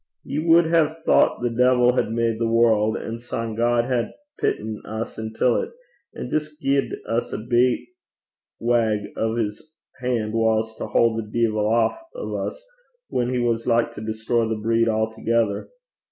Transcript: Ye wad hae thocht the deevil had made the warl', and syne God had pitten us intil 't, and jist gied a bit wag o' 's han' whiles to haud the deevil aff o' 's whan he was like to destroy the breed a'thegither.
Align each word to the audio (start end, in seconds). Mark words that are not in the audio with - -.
Ye 0.23 0.43
wad 0.43 0.65
hae 0.71 0.95
thocht 1.05 1.43
the 1.43 1.49
deevil 1.51 1.93
had 1.93 2.11
made 2.11 2.39
the 2.39 2.47
warl', 2.47 2.95
and 2.95 3.21
syne 3.21 3.53
God 3.53 3.85
had 3.85 4.15
pitten 4.39 4.81
us 4.83 5.17
intil 5.19 5.63
't, 5.63 5.73
and 6.15 6.31
jist 6.31 6.59
gied 6.59 6.91
a 7.07 7.37
bit 7.47 7.81
wag 8.59 9.01
o' 9.15 9.37
's 9.37 9.71
han' 9.99 10.31
whiles 10.31 10.75
to 10.77 10.87
haud 10.87 11.19
the 11.19 11.31
deevil 11.31 11.69
aff 11.71 11.99
o' 12.15 12.49
's 12.49 12.65
whan 13.09 13.29
he 13.31 13.37
was 13.37 13.67
like 13.67 13.93
to 13.93 14.01
destroy 14.01 14.47
the 14.49 14.55
breed 14.55 14.87
a'thegither. 14.87 15.67